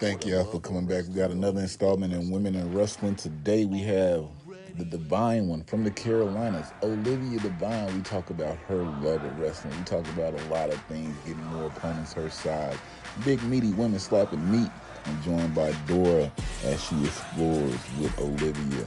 [0.00, 1.04] Thank y'all for coming back.
[1.06, 3.14] We got another installment in Women in Wrestling.
[3.14, 4.26] Today we have
[4.76, 7.94] the Divine one from the Carolinas, Olivia Devine.
[7.94, 9.72] We talk about her love of wrestling.
[9.78, 12.76] We talk about a lot of things, getting more opponents her size,
[13.24, 14.68] Big meaty women slapping meat.
[15.06, 16.30] I'm joined by Dora
[16.64, 18.86] as she explores with Olivia.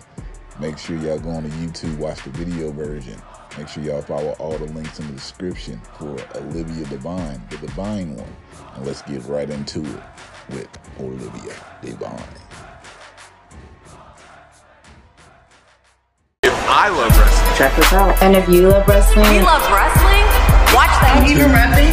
[0.59, 3.19] Make sure y'all go on to YouTube, watch the video version.
[3.57, 8.17] Make sure y'all follow all the links in the description for Olivia Devine, the Divine
[8.17, 8.35] one.
[8.75, 10.03] And let's get right into it
[10.49, 10.67] with
[10.99, 12.23] Olivia Devine.
[16.43, 17.57] I love wrestling.
[17.57, 18.21] Check us out.
[18.21, 20.25] And if you love wrestling, We love wrestling.
[20.75, 21.25] Watch that.
[21.27, 21.91] Even rapping.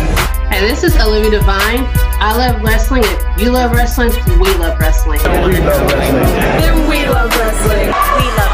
[0.53, 1.87] Hey, this is Olivia Devine.
[2.21, 3.03] I love wrestling.
[3.05, 5.19] If you love wrestling, we love wrestling.
[5.25, 6.15] We love wrestling.
[6.63, 7.89] then we love wrestling.
[7.91, 8.54] We love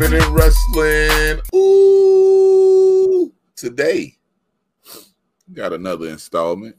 [0.00, 1.40] Welcome to Women in Wrestling.
[1.54, 4.16] Ooh, today
[5.52, 6.74] got another installment.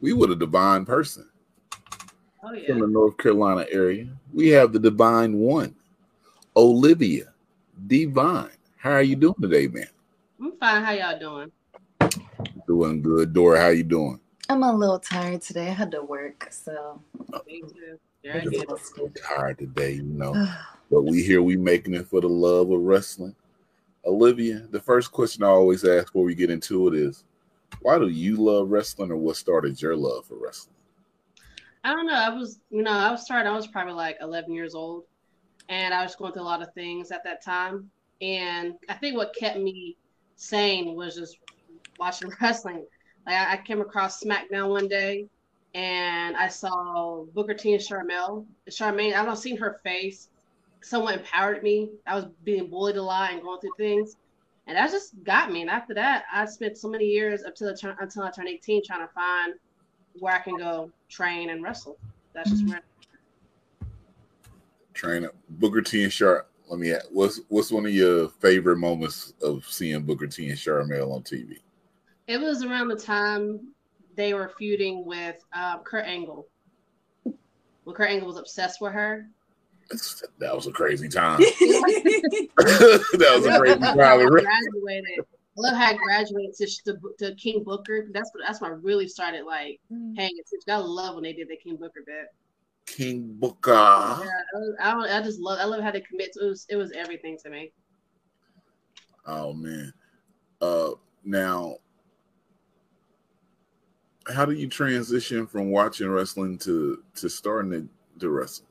[0.00, 1.28] We were the divine person
[2.44, 2.68] Oh yeah.
[2.68, 4.06] from the North Carolina area.
[4.32, 5.74] We have the divine one,
[6.56, 7.32] Olivia
[7.88, 8.50] Devine.
[8.76, 9.88] How are you doing today, man?
[10.40, 10.84] I'm fine.
[10.84, 11.50] How y'all doing?
[12.68, 13.32] Doing good.
[13.32, 14.20] Dora, how you doing?
[14.48, 15.66] I'm a little tired today.
[15.68, 17.00] I had to work, so
[17.48, 17.98] Me too.
[18.22, 18.78] Very Just good.
[18.96, 20.48] so tired today, you know.
[20.90, 23.34] But we here, we making it for the love of wrestling.
[24.04, 27.24] Olivia, the first question I always ask before we get into it is,
[27.80, 30.74] why do you love wrestling, or what started your love for wrestling?
[31.82, 32.12] I don't know.
[32.12, 33.50] I was, you know, I was starting.
[33.50, 35.04] I was probably like 11 years old,
[35.70, 37.90] and I was going through a lot of things at that time.
[38.20, 39.96] And I think what kept me
[40.36, 41.38] sane was just
[41.98, 42.84] watching wrestling.
[43.26, 45.26] Like I, I came across SmackDown one day,
[45.74, 48.44] and I saw Booker T and Sharmell.
[48.68, 50.28] Charmaine, I don't seen her face.
[50.82, 51.90] Someone empowered me.
[52.06, 54.16] I was being bullied a lot and going through things,
[54.66, 55.62] and that just got me.
[55.62, 58.48] And after that, I spent so many years up to the turn until I turned
[58.48, 59.54] 18 trying to find
[60.18, 61.96] where I can go train and wrestle.
[62.34, 62.80] That's just where.
[64.92, 66.48] Trainer Booker T and Sharp.
[66.68, 70.58] Let me ask, what's what's one of your favorite moments of seeing Booker T and
[70.58, 71.58] Sharmell on TV?
[72.26, 73.72] It was around the time
[74.16, 76.46] they were feuding with uh, Kurt Angle.
[77.84, 79.26] When Kurt Angle was obsessed with her.
[80.38, 81.38] That was a crazy time.
[81.40, 83.96] that was a crazy I time.
[83.96, 85.24] graduated.
[85.58, 88.08] I love how I graduated to, to, to King Booker.
[88.12, 90.70] That's what that's when I really started like paying attention.
[90.70, 92.28] I love when they did the King Booker bit.
[92.86, 93.70] King Booker.
[93.70, 94.30] Yeah,
[94.80, 96.32] I, I, I just love I love how they commit.
[96.34, 97.72] To, it was it was everything to me.
[99.26, 99.92] Oh man.
[100.62, 100.92] Uh
[101.24, 101.76] now
[104.28, 107.88] how do you transition from watching wrestling to to starting to,
[108.20, 108.66] to wrestle?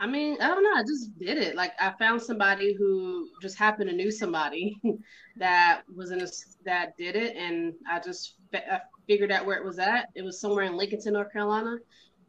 [0.00, 0.74] I mean, I don't know.
[0.76, 1.56] I just did it.
[1.56, 4.80] Like I found somebody who just happened to knew somebody
[5.36, 6.26] that was in a
[6.64, 10.08] that did it, and I just I figured out where it was at.
[10.14, 11.78] It was somewhere in Lincolnton, North Carolina,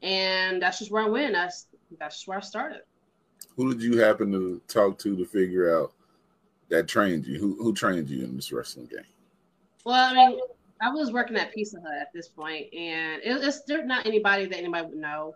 [0.01, 1.33] and that's just where I went.
[1.33, 1.67] That's
[1.99, 2.81] that's just where I started.
[3.55, 5.93] Who did you happen to talk to to figure out
[6.69, 7.39] that trained you?
[7.39, 9.05] Who who trained you in this wrestling game?
[9.85, 10.39] Well, I mean,
[10.81, 14.45] I was working at Pizza Hut at this point, and it, it's there's not anybody
[14.45, 15.35] that anybody would know.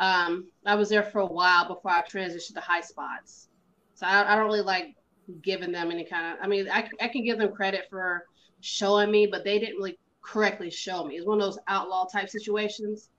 [0.00, 3.48] Um, I was there for a while before I transitioned to High Spots,
[3.94, 4.94] so I, I don't really like
[5.42, 6.44] giving them any kind of.
[6.44, 8.26] I mean, I I can give them credit for
[8.60, 11.16] showing me, but they didn't really correctly show me.
[11.16, 13.10] It's one of those outlaw type situations,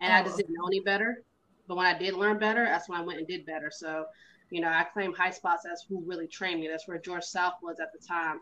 [0.00, 1.22] and I just didn't know any better.
[1.68, 3.70] But when I did learn better, that's when I went and did better.
[3.72, 4.06] So,
[4.50, 6.68] you know, I claim High Spots as who really trained me.
[6.68, 8.40] That's where George South was at the time.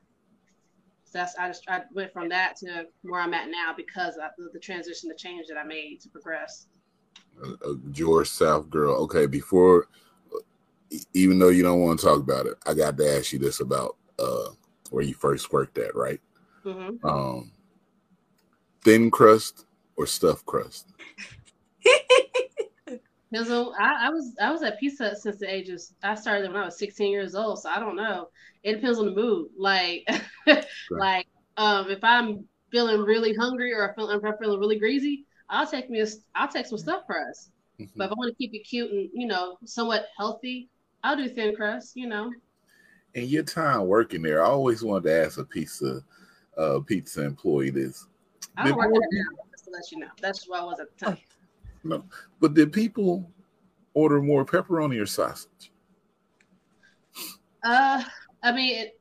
[1.11, 4.31] So that's I just I went from that to where I'm at now because of
[4.39, 6.69] the, the transition, the change that I made to progress.
[7.43, 8.95] A, a George South girl.
[9.03, 9.89] Okay, before
[11.13, 13.59] even though you don't want to talk about it, I got to ask you this
[13.59, 14.51] about uh
[14.91, 16.21] where you first worked at, right?
[16.63, 17.51] hmm Um
[18.83, 19.67] thin crust
[19.97, 20.93] or stuffed crust?
[23.31, 26.61] Because I, I was I was at Pizza Hut since the ages I started when
[26.61, 28.29] I was 16 years old, so I don't know.
[28.63, 29.49] It depends on the mood.
[29.57, 30.07] Like
[30.91, 35.89] like um if I'm feeling really hungry or I'm I'm feeling really greasy, I'll take
[35.91, 37.51] me a, I'll take some stuffed crust.
[37.97, 40.69] But if I want to keep it cute and you know somewhat healthy,
[41.05, 41.93] I'll do thin crust.
[41.95, 42.31] You know.
[43.15, 46.03] In your time working there, I always wanted to ask a pizza
[46.57, 48.07] uh pizza employee this.
[48.57, 50.09] I don't work more- at it now, just to let you know.
[50.21, 51.19] That's why I was at the time.
[51.83, 52.05] No,
[52.41, 53.31] but did people
[53.95, 55.73] order more pepperoni or sausage?
[57.65, 58.03] Uh,
[58.43, 58.93] I mean, it,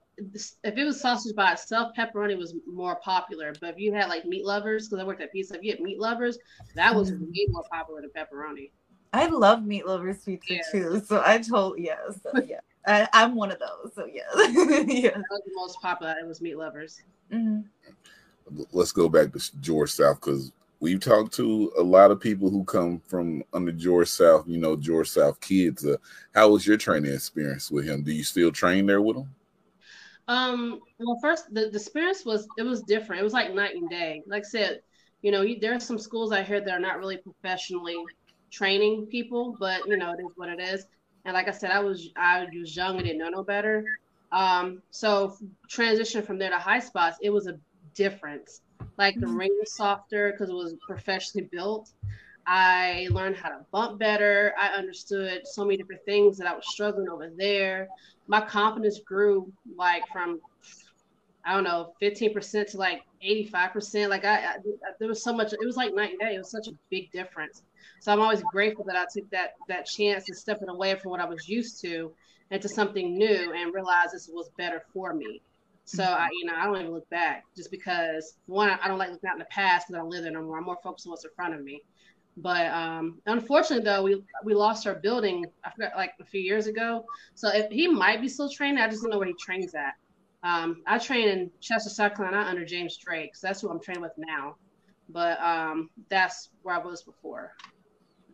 [0.63, 3.53] if it was sausage by itself, pepperoni was more popular.
[3.59, 5.79] But if you had like meat lovers, because I worked at Pizza, if you had
[5.81, 6.37] meat lovers,
[6.75, 7.21] that was Mm.
[7.21, 8.71] way more popular than pepperoni.
[9.13, 10.61] I love meat lovers pizza Yeah.
[10.71, 10.99] too.
[11.05, 12.59] So I told yes, so yeah.
[12.85, 13.93] I, I'm one of those.
[13.95, 15.09] So yeah, yeah.
[15.11, 16.15] That was the most popular.
[16.21, 17.01] It was Meat Lovers.
[17.31, 17.65] Mhm.
[18.71, 22.63] let's go back to George South because we've talked to a lot of people who
[22.63, 25.85] come from under George South, you know, George South kids.
[25.85, 25.97] Uh,
[26.33, 28.03] how was your training experience with him?
[28.03, 29.29] Do you still train there with him?
[30.27, 33.19] Um, well, first the, the experience was it was different.
[33.19, 34.21] It was like night and day.
[34.27, 34.81] Like I said,
[35.21, 37.95] you know, you, there are some schools I hear that are not really professionally
[38.51, 40.85] training people, but you know, it is what it is.
[41.25, 43.83] And like I said, I was I was young and didn't know no better.
[44.31, 45.35] Um, so
[45.67, 47.59] transition from there to high spots, it was a
[47.95, 48.61] difference.
[48.99, 49.37] Like the mm-hmm.
[49.37, 51.89] ring was softer because it was professionally built.
[52.45, 54.53] I learned how to bump better.
[54.59, 57.87] I understood so many different things that I was struggling over there.
[58.27, 60.41] My confidence grew like from
[61.45, 64.09] I don't know, 15% to like 85%.
[64.09, 64.55] Like I, I,
[64.99, 66.35] there was so much, it was like night and day.
[66.35, 67.63] It was such a big difference.
[68.01, 71.21] So I'm always grateful that I took that, that chance to stepping away from what
[71.21, 72.11] I was used to
[72.51, 75.41] into something new and realized this was better for me.
[75.89, 79.09] So I, you know, I don't even look back just because one, I don't like
[79.09, 80.59] looking out in the past because I don't live there no more.
[80.59, 81.81] I'm more focused on what's in front of me.
[82.37, 85.45] But um, unfortunately, though, we we lost our building.
[85.65, 87.03] I forgot like a few years ago.
[87.33, 89.93] So if he might be still training, I just don't know where he trains at.
[90.43, 93.35] Um, I train in Chester, South Carolina under James Drake.
[93.35, 94.57] So that's who I'm training with now.
[95.09, 97.51] But um, that's where I was before.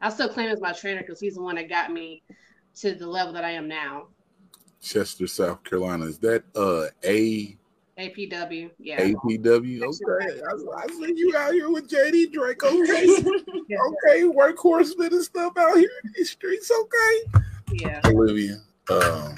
[0.02, 2.22] I still claim as my trainer because he's the one that got me
[2.82, 4.08] to the level that I am now.
[4.86, 6.06] Chester, South Carolina.
[6.06, 7.58] Is that uh A
[7.98, 9.02] APW, yeah.
[9.02, 9.82] APW?
[9.82, 12.62] Okay, I, I see you out here with JD Drake.
[12.64, 16.72] Okay, okay, workhorseman and stuff out here in these streets.
[16.72, 17.42] Okay.
[17.72, 18.02] Yeah.
[18.06, 18.58] Olivia,
[18.92, 19.36] um,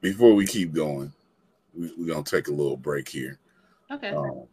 [0.00, 1.12] before we keep going,
[1.74, 3.38] we, we're gonna take a little break here.
[3.90, 4.10] Okay.
[4.10, 4.44] Um,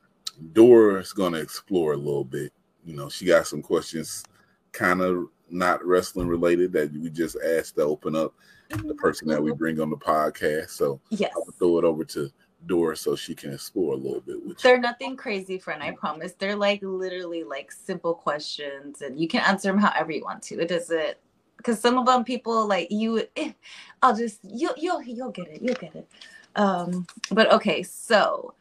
[0.53, 2.51] Dora's gonna explore a little bit.
[2.83, 4.23] You know, she got some questions,
[4.71, 8.33] kind of not wrestling related, that we just asked to open up
[8.69, 10.71] the person that we bring on the podcast.
[10.71, 11.33] So Yes.
[11.35, 12.29] I'll throw it over to
[12.65, 14.59] Dora so she can explore a little bit with.
[14.59, 15.81] They're nothing crazy, friend.
[15.81, 16.33] I promise.
[16.33, 20.59] They're like literally like simple questions, and you can answer them however you want to.
[20.59, 21.17] It doesn't
[21.57, 23.23] because some of them people like you.
[23.35, 23.53] Eh,
[24.01, 25.61] I'll just you you'll you'll get it.
[25.61, 26.07] You'll get it.
[26.55, 28.55] Um, but okay, so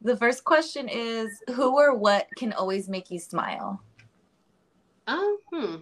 [0.00, 3.82] the first question is who or what can always make you smile?
[5.06, 5.74] Um, hmm.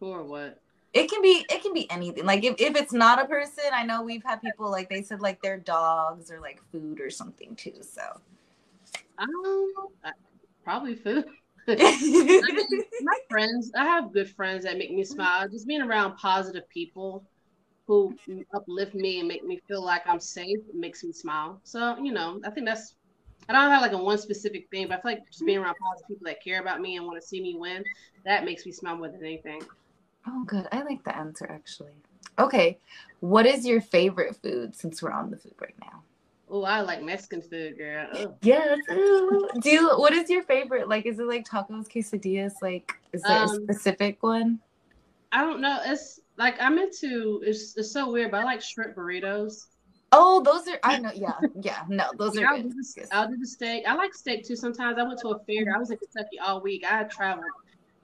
[0.00, 0.60] Who or what?
[0.96, 2.24] It can be it can be anything.
[2.24, 5.20] Like if, if it's not a person, I know we've had people like they said
[5.20, 7.74] like their dogs or like food or something too.
[7.82, 8.20] So
[9.18, 10.12] Um,
[10.64, 11.24] probably food.
[11.68, 15.48] I mean, my friends, I have good friends that make me smile.
[15.48, 17.24] Just being around positive people
[17.86, 18.16] who
[18.54, 21.60] uplift me and make me feel like I'm safe makes me smile.
[21.64, 22.94] So, you know, I think that's,
[23.48, 25.74] I don't have like a one specific thing, but I feel like just being around
[25.74, 27.84] positive people that care about me and want to see me win,
[28.24, 29.62] that makes me smile more than anything.
[30.26, 30.66] Oh, good.
[30.72, 31.92] I like the answer actually.
[32.38, 32.78] Okay.
[33.20, 36.02] What is your favorite food since we're on the food right now?
[36.48, 38.06] Oh, I like Mexican food, girl.
[38.12, 38.34] Ugh.
[38.42, 38.78] Yes.
[38.88, 40.88] Do you, what is your favorite?
[40.88, 42.52] Like, is it like tacos, quesadillas?
[42.62, 44.60] Like, is there a Um, specific one?
[45.32, 45.80] I don't know.
[45.84, 49.66] It's like I'm into, it's, it's so weird, but I like shrimp burritos.
[50.12, 51.10] Oh, those are, I know.
[51.14, 51.32] Yeah.
[51.60, 51.82] Yeah.
[51.88, 52.84] No, those Yeah, are I'll, do good.
[52.84, 53.84] the, I'll do the steak.
[53.88, 54.54] I like steak too.
[54.54, 55.74] Sometimes I went to a fair.
[55.74, 56.84] I was in Kentucky all week.
[56.88, 57.46] I traveled.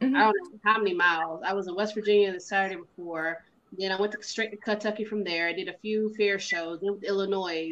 [0.03, 0.17] Mhm.
[0.17, 1.43] I don't know how many miles.
[1.45, 3.39] I was in West Virginia the Saturday before.
[3.73, 5.49] Then I went to, straight to Kentucky from there.
[5.49, 7.71] I did a few fair shows, went to Illinois,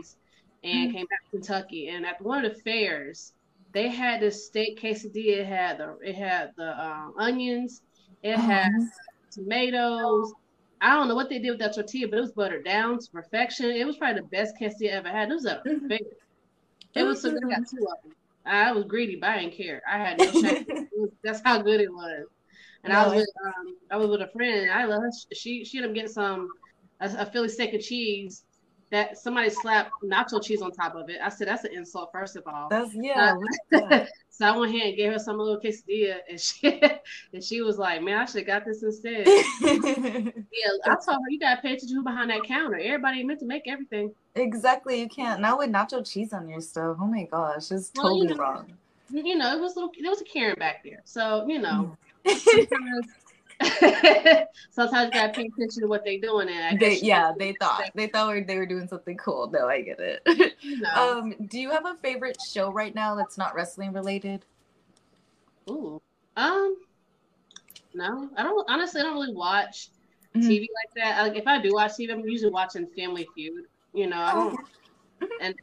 [0.62, 0.92] and Mhm.
[0.94, 1.88] came back to Kentucky.
[1.88, 3.32] And at one of the fairs,
[3.72, 5.40] they had this steak quesadilla.
[5.40, 7.82] It had the it had the um, onions.
[8.22, 8.86] It had Oh.
[9.32, 10.32] tomatoes.
[10.80, 13.10] I don't know what they did with that tortilla, but it was buttered down to
[13.12, 13.70] perfection.
[13.70, 15.30] It was probably the best quesadilla I ever had.
[15.30, 15.88] It was a Mhm.
[15.88, 15.98] fair.
[16.94, 17.44] It was so good.
[17.44, 18.14] I got two of them.
[18.50, 19.82] I was greedy, but I didn't care.
[19.90, 20.66] I had no shame.
[21.24, 22.26] That's how good it was.
[22.82, 25.10] And I was with um, I was with a friend, and I love her.
[25.34, 26.48] She she ended up getting some
[27.00, 28.44] a, a Philly steak and cheese
[28.90, 31.18] that somebody slapped nacho cheese on top of it.
[31.22, 32.68] I said that's an insult first of all.
[32.68, 33.34] That's, yeah.
[33.70, 34.06] yeah.
[34.30, 36.82] so I went ahead and gave her some little quesadilla, and she
[37.32, 39.26] and she was like, "Man, I should have got this instead."
[40.52, 42.76] Yeah, I told her you gotta pay attention who behind that counter.
[42.78, 44.12] Everybody meant to make everything.
[44.34, 45.00] exactly.
[45.00, 45.40] You can't.
[45.40, 46.96] Not with nacho cheese on your stuff.
[47.00, 47.70] Oh my gosh.
[47.70, 48.72] It's Well, you totally know, wrong.
[49.10, 49.90] You know, it was little.
[50.00, 51.96] There was a Karen back there, so you know.
[51.96, 51.96] Mm.
[52.26, 53.06] Sometimes,
[54.70, 57.84] sometimes you gotta pay attention to what they're doing, and I they, yeah, they thought
[57.94, 59.50] they thought they were doing something cool.
[59.50, 60.54] No, I get it.
[60.64, 61.18] know.
[61.18, 64.44] um, do you have a favorite show right now that's not wrestling related?
[65.68, 66.00] Ooh,
[66.36, 66.76] um,
[67.94, 68.70] no, I don't.
[68.70, 69.90] Honestly, I don't really watch
[70.34, 70.42] Mhm.
[70.42, 71.22] TV like that.
[71.22, 73.64] Like if I do watch TV, I'm usually watching Family Feud.
[73.92, 74.58] You know, I don't.
[75.20, 75.28] Mhm.
[75.40, 75.54] And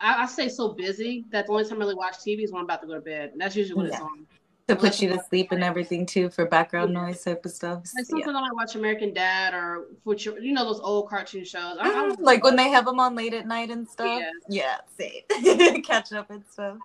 [0.00, 2.60] I, I stay so busy that the only time I really watch TV is when
[2.60, 3.30] I'm about to go to bed.
[3.32, 4.26] And that's usually when it's on.
[4.70, 7.82] To put you to sleep and everything too for background noise type of stuff.
[7.94, 8.24] Like So, yeah.
[8.24, 11.76] sometimes I watch American Dad or which you know those old cartoon shows.
[11.80, 14.22] I, I, Mhm, like when they have them on late at night and stuff.
[14.48, 14.78] Yeah.
[14.98, 15.82] Yeah, same.
[15.82, 16.78] Catch up and stuff.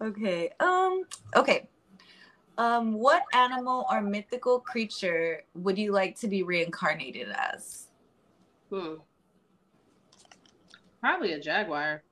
[0.00, 0.50] Okay.
[0.60, 1.04] Um.
[1.36, 1.68] Okay.
[2.58, 2.94] Um.
[2.94, 7.86] What animal or mythical creature would you like to be reincarnated as?
[8.70, 8.94] hmm.
[11.00, 12.04] probably a jaguar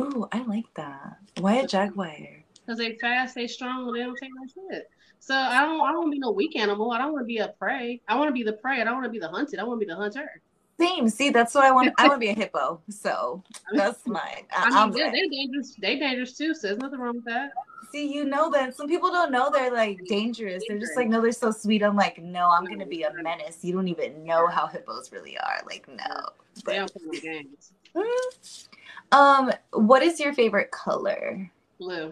[0.00, 1.16] Ooh, I like that.
[1.40, 2.44] Why a jaguar?
[2.66, 4.90] Because they fast, they strong, they don't take no shit.
[5.20, 6.92] So I don't, I don't want to be no weak animal.
[6.92, 8.00] I don't want to be a prey.
[8.08, 8.80] I want to be the prey.
[8.80, 9.58] I don't want to be the hunted.
[9.58, 10.40] I want to be the hunter.
[10.78, 11.08] Same.
[11.08, 11.92] See, that's what I want.
[11.98, 12.80] I want to be a hippo.
[12.90, 13.42] So
[13.72, 14.44] that's mine.
[14.52, 15.74] I, I mean, they're, dangerous.
[15.80, 16.54] They dangerous too.
[16.54, 17.52] So there's nothing wrong with that.
[17.92, 20.64] See, you know that some people don't know they're like dangerous.
[20.68, 21.82] They're just like, no, they're so sweet.
[21.82, 23.58] I'm like, no, I'm gonna be a menace.
[23.62, 25.62] You don't even know how hippos really are.
[25.64, 26.28] Like, no.
[26.66, 27.72] They don't play games.
[29.12, 31.50] Um, what is your favorite color?
[31.78, 32.10] Blue,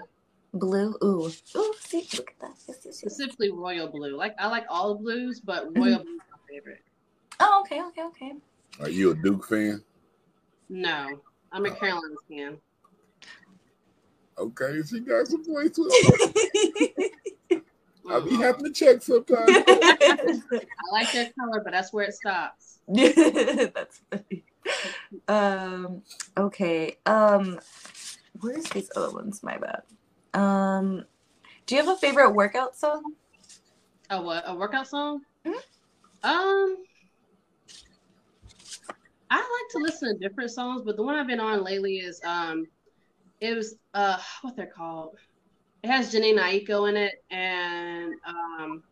[0.55, 0.95] Blue.
[1.03, 1.75] Ooh, ooh.
[1.81, 2.55] See, look at that.
[2.69, 2.99] Yes, yes, yes.
[2.99, 4.17] specifically royal blue.
[4.17, 5.81] Like I like all blues, but Mm-hmm.
[5.81, 6.83] royal blue is my favorite.
[7.41, 8.33] Oh, okay, okay, okay.
[8.81, 9.83] Are you a Duke fan?
[10.69, 11.21] No,
[11.53, 12.59] I'm a Carolina fan.
[14.39, 15.79] Okay, she got some points.
[18.09, 19.39] I'll be happy to check sometime.
[19.69, 22.79] I like their color, but that's where it stops.
[22.89, 24.45] That's funny.
[25.27, 26.03] Um,
[26.37, 26.99] okay.
[27.07, 27.59] Um,
[28.41, 29.43] where's these other ones?
[29.43, 29.83] My bad.
[30.35, 31.05] Um,
[31.67, 33.15] do you have a favorite workout song?
[34.11, 34.45] A what?
[34.47, 35.21] A workout song?
[35.47, 35.63] Mhm.
[36.23, 36.77] Um,
[39.31, 42.21] I like to listen to different songs, but the one I've been on lately is
[42.25, 42.67] um,
[43.41, 45.17] it was uh, what they're called.
[45.83, 48.83] It has Jhené Aiko in it and um,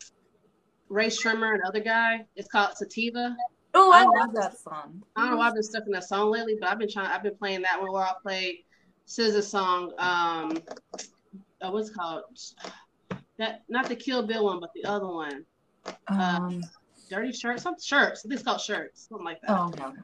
[0.89, 2.27] Rae Sremmurd, another guy.
[2.37, 3.35] It's called Sativa.
[3.75, 5.03] Oh, I Oh, love that song.
[5.17, 7.07] I don't know why I've been stuck in that song lately, but I've been trying.
[7.07, 8.65] I've been playing that one where I play
[9.07, 9.93] SZA's song.
[9.99, 10.59] Um,
[11.62, 12.23] uh, what's called
[13.38, 13.62] that?
[13.69, 15.45] Not the Kill Bill one, but the other one.
[16.09, 16.62] Um,
[17.09, 18.25] Dirty Shirt, some shirts.
[18.28, 19.50] I it's called shirts, something like that.
[19.50, 19.95] oh no.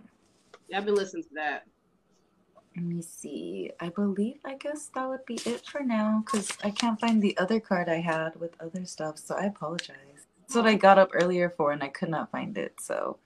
[0.68, 1.64] Yeah, I've been listening to that.
[2.76, 3.70] Let me see.
[3.80, 7.36] I believe I guess that would be it for now because I can't find the
[7.38, 9.18] other card I had with other stuff.
[9.18, 9.96] So I apologize.
[10.40, 12.74] That's what I got up earlier for and I could not find it.
[12.80, 13.18] So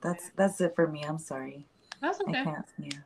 [0.00, 1.04] that's that's it for me.
[1.04, 1.64] I'm sorry.
[2.00, 2.44] That's I okay.
[2.44, 2.66] can't.
[2.78, 2.98] Yeah.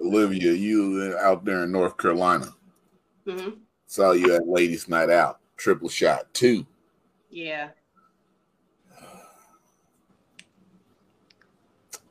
[0.00, 2.54] Olivia, you out there in North Carolina.
[3.28, 3.50] hmm
[3.86, 6.66] Saw you at Ladies Night Out, triple shot two.
[7.30, 7.68] Yeah.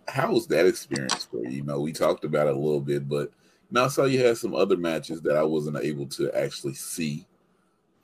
[0.08, 1.50] How was that experience for you?
[1.50, 3.32] You know, we talked about it a little bit, but
[3.76, 7.26] know, I saw you had some other matches that I wasn't able to actually see.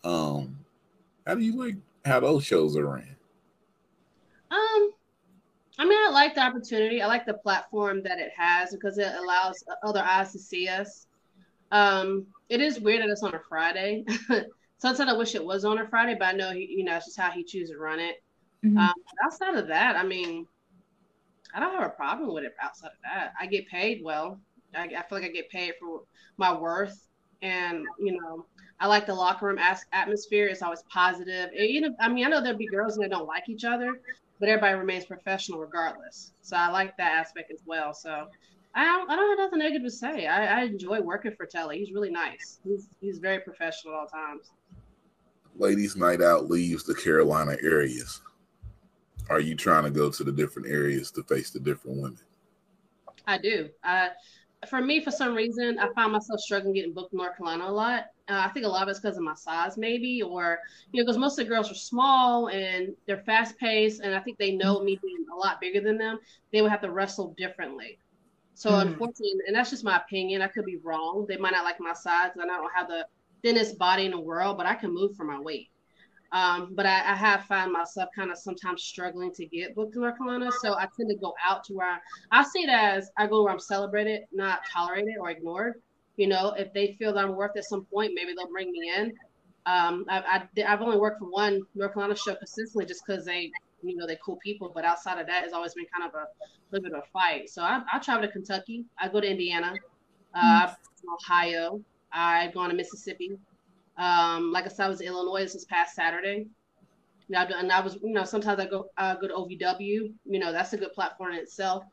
[0.04, 0.60] Um,
[1.26, 1.76] how do you like
[2.06, 3.16] how those shows are ran?
[5.82, 7.02] I mean, I like the opportunity.
[7.02, 11.08] I like the platform that it has because it allows other eyes to see us.
[11.72, 14.06] Um, it is weird that it's on a Friday.
[14.78, 17.08] Sometimes I wish it was on a Friday, but I know he, you know, it's
[17.08, 18.18] just how he chooses to run it.
[18.64, 18.78] Mhm.
[18.78, 18.94] Um,
[19.26, 20.46] outside of that, I mean,
[21.56, 22.54] I don't have a problem with it.
[22.62, 24.40] Outside of that, I get paid well.
[24.76, 26.04] I, I feel like I get paid for
[26.38, 27.08] my worth,
[27.42, 28.46] and you know,
[28.80, 30.46] I like the locker room as- atmosphere.
[30.46, 31.50] It's always positive.
[31.58, 34.00] And, you know, I mean, I know there'll be girls that don't like each other,
[34.42, 36.34] but everybody remains professional regardless.
[36.42, 37.94] So I like that aspect as well.
[37.94, 38.28] So
[38.74, 40.26] I don't, I don't have nothing negative to say.
[40.26, 41.78] I, I enjoy working for Telly.
[41.78, 42.60] He's really nice.
[42.64, 44.52] He's he's very professional at all times.
[45.56, 48.22] Ladies Night Out leaves the Carolina areas.
[49.30, 52.20] Are you trying to go to the different areas to face the different women?
[53.28, 53.70] I do.
[53.84, 54.08] Uh,
[54.68, 58.06] for me, for some reason, I find myself struggling getting booked North Carolina a lot.
[58.32, 60.60] Uh, I think a lot of it's because of my size, maybe, or
[60.94, 64.22] you know, because most of the girls are small and they're fast paced, and I
[64.22, 66.20] think they know me being a lot bigger than them.
[66.54, 68.00] They would have to wrestle differently.
[68.56, 68.82] So Mm.
[68.82, 70.42] unfortunately, and that's just my opinion.
[70.42, 71.26] I could be wrong.
[71.28, 73.08] They might not like my size, and I don't have the
[73.44, 75.70] thinnest body in the world, but I can move for my weight.
[76.34, 80.02] Um, but I, I have found myself kind of sometimes struggling to get booked in
[80.02, 82.00] North Carolina, so I tend to go out to where I,
[82.32, 85.82] I see it as I go where I'm celebrated, not tolerated or ignored.
[86.22, 88.94] You know, if they feel that I'm worth at some point, maybe they'll bring me
[88.96, 89.12] in.
[89.66, 90.20] Um, I,
[90.56, 93.50] I, I've only worked for one North Carolina show consistently just because they,
[93.82, 94.72] you know, they're cool people.
[94.72, 96.28] But outside of that, it's always been kind of a
[96.70, 97.50] little bit of a fight.
[97.50, 98.86] So I, I travel to Kentucky.
[99.00, 99.74] I go to Indiana,
[100.36, 100.76] uh, I've
[101.12, 101.82] Ohio.
[102.14, 103.32] I've gone to Mississippi.
[103.98, 106.46] Um, like I said, I was in Illinois this past Saturday.
[107.30, 109.80] Now, and I was, you know, sometimes I go uh, go to OVW.
[109.80, 111.84] You know, that's a good platform in itself.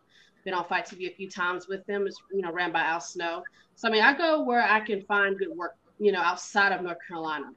[0.48, 2.06] Been on FITE TV a few times with them.
[2.06, 3.42] It's you know ran by Al Snow.
[3.74, 5.76] So I mean, I go where I can find good work.
[5.98, 7.52] You know, outside of North Carolina.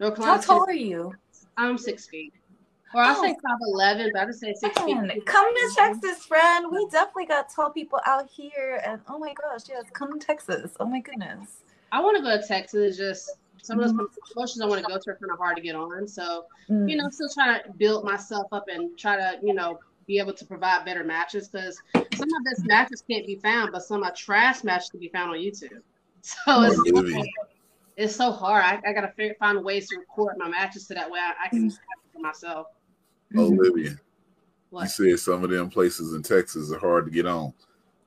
[0.00, 0.42] North Carolina.
[0.42, 1.14] How tall are you?
[1.56, 2.32] I'm six feet.
[2.96, 3.22] Or I Oh.
[3.22, 5.24] say five eleven, but I just say six Man, feet.
[5.24, 6.66] come to Texas, friend.
[6.72, 10.72] We definitely got tall people out here, and oh my gosh, yes, come to Texas.
[10.80, 11.62] Oh my goodness.
[11.92, 12.96] I want to go to Texas.
[12.96, 13.30] Just
[13.62, 14.32] some of those mm-hmm.
[14.32, 16.08] promotions I want to go to are kind of hard to get on.
[16.08, 16.96] So you mm.
[16.96, 20.44] know, still trying to build myself up and try to you know be able to
[20.44, 24.02] provide better matches because some of my best matches can't be found, but some of
[24.02, 25.80] my trash matches can be found on YouTube.
[26.24, 27.24] So it's, Olivia.
[27.96, 28.64] it's so hard.
[28.64, 31.48] I, I gotta figure, find ways to record my matches so that way I, I
[31.48, 31.72] can mm.
[31.72, 32.68] have it for myself.
[33.34, 33.58] Oh, mm-hmm.
[33.58, 33.98] Olivia,
[34.70, 37.52] you said some of them places in Texas are hard to get on.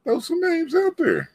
[0.06, 1.30] Throw some names out there.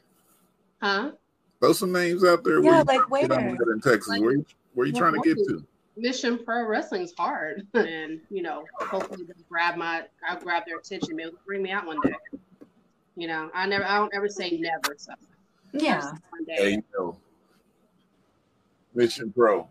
[0.81, 1.11] Huh?
[1.59, 2.63] Throw some names out there.
[2.63, 3.55] Yeah, you like trying to get on where?
[3.57, 4.19] good in Texas.
[4.19, 5.63] Where you, where you trying to get to?
[5.97, 11.15] Mission Pro Wrestling's hard, and you know, hopefully they'll grab my, I'll grab their attention.
[11.15, 12.13] Maybe they'll bring me out one day.
[13.15, 14.95] You know, I never, I don't ever say never.
[14.97, 15.13] So
[15.73, 16.11] Yeah.
[16.29, 16.55] one day.
[16.55, 17.17] Hey, you know,
[18.93, 19.67] Mission Pro.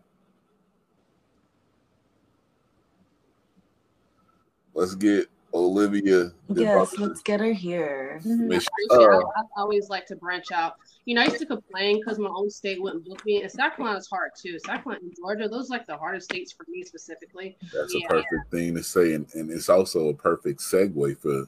[4.75, 6.33] Let's get Olivia.
[6.55, 8.21] Yes, let's get her here.
[8.25, 8.49] Mission-
[8.89, 9.25] Appreciate it.
[9.25, 10.75] uh, I, I always like to branch out.
[11.07, 13.73] You know, I used to complain because my own state wouldn't book me, and South
[13.97, 14.59] is hard too.
[14.59, 17.57] South Carolina and Georgia, those are like the hardest states for me specifically.
[17.73, 18.07] That's Yeah.
[18.07, 21.47] a perfect thing to say, and, and it's also a perfect segue for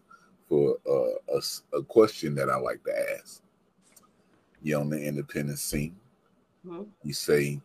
[0.48, 3.40] for uh, a, s- a question that I like to ask.
[4.62, 5.96] You on the independent scene?
[6.66, 6.86] Mhm.
[7.02, 7.60] You say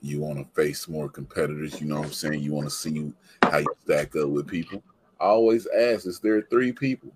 [0.00, 1.80] you want to face more competitors.
[1.80, 2.40] You know what I'm saying?
[2.42, 3.12] You want to see
[3.42, 4.82] how you stack up with people.
[5.22, 7.12] I always ask: Is there three people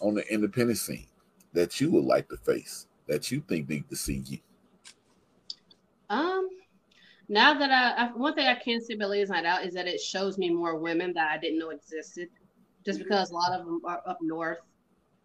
[0.00, 1.06] on the independent scene
[1.54, 4.38] that you would like to face that you think need to see you?
[6.10, 6.48] Um,
[7.28, 9.86] now that I, I one thing I can say about Ladies Night Out is that
[9.86, 12.28] it shows me more women that I didn't know existed.
[12.84, 14.58] Just because a lot of them are up north,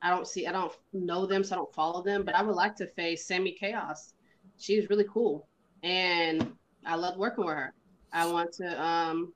[0.01, 2.23] I don't see, I don't know them, so I don't follow them.
[2.23, 4.13] But I would like to face Sammy Chaos.
[4.57, 5.45] She's really cool,
[5.83, 6.53] and
[6.85, 7.73] I love working with her.
[8.13, 9.33] I want to, um,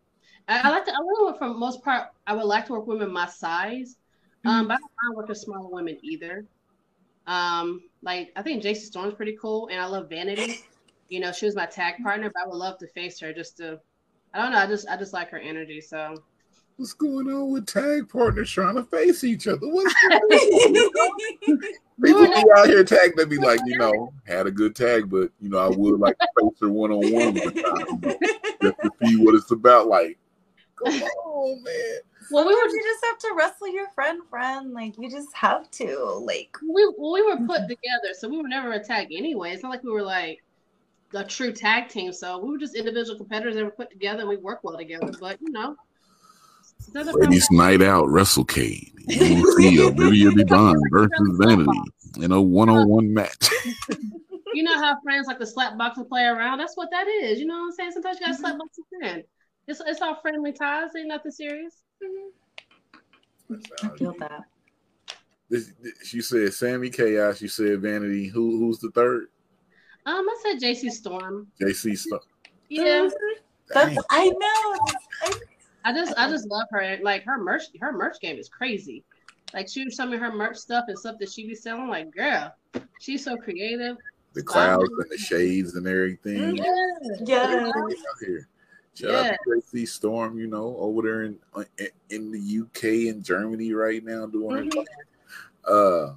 [0.48, 2.74] I, I like to, I want to, for the most part, I would like to
[2.74, 3.98] work with women my size.
[4.46, 6.46] Um, but I don't mind working with smaller women either.
[7.28, 10.60] Um, like I think JC Storm's pretty cool, and I love Vanity.
[11.10, 13.58] You know, she was my tag partner, but I would love to face her just
[13.58, 13.80] to.
[14.34, 14.58] I don't know.
[14.58, 15.80] I just I just like her energy.
[15.80, 16.24] So
[16.78, 19.68] What's going on with tag partners trying to face each other?
[19.68, 21.60] What's going on?
[22.02, 25.30] People be out here tagging they be like, you know, had a good tag, but
[25.40, 29.36] you know, I would like to face her one on one just to see what
[29.36, 29.88] it's about.
[29.88, 30.18] Like,
[30.84, 31.98] come on, man.
[32.32, 34.74] well, we were you just have to wrestle your friend, friend.
[34.74, 36.04] Like you just have to.
[36.24, 37.68] Like we we were put mm-hmm.
[37.68, 39.52] together, so we were never a tag anyway.
[39.52, 40.44] It's not like we were like
[41.14, 42.12] a true tag team.
[42.12, 45.12] So we were just individual competitors that were put together, and we work well together.
[45.20, 45.78] But you know, it's another
[46.94, 48.90] Ladies Night Out WrestleCade.
[49.06, 51.78] You will see Olivia Devine versus Vanity
[52.22, 53.50] in a one on one match.
[54.54, 56.60] you know how friends like to slap box and play around.
[56.60, 57.38] That's what that is.
[57.38, 57.92] You know what I'm saying?
[57.92, 59.24] Sometimes you gotta slap box a friend.
[59.68, 60.92] It's it's all friendly ties.
[60.98, 61.84] Ain't nothing serious.
[62.02, 63.86] Mm-hmm.
[63.86, 64.44] I feel that.
[65.50, 67.42] This, this- you said Sammy Chaos.
[67.42, 68.30] You said Vanity.
[68.30, 69.28] Who who's the third?
[70.06, 71.48] Um, I said JC Storm.
[71.62, 71.98] JC.
[71.98, 72.20] Sto-
[72.70, 73.40] Yeah, mm-hmm.
[73.74, 74.78] That's I know.
[75.24, 75.40] I
[75.92, 76.98] just I just love her.
[77.02, 79.04] Like her merch, her merch game is crazy.
[79.54, 81.88] Like she was showing me her merch stuff and stuff that she be selling.
[81.88, 82.54] Like, girl,
[83.00, 83.98] she's so creative.
[84.34, 86.58] The clouds and the shades and everything.
[87.26, 87.72] Yeah.
[87.76, 88.48] out here.
[88.96, 91.64] Shout out to JC Storm, you know, over there in uh,
[92.10, 94.86] in the UK and Germany right now doing her thing.
[95.68, 96.14] Uh,